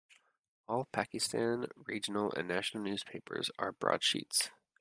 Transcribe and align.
All 0.67 0.85
Pakistan 0.85 1.67
regional 1.85 2.31
and 2.33 2.47
national 2.47 2.83
newspapers 2.83 3.51
are 3.59 3.71
broadsheets. 3.71 4.49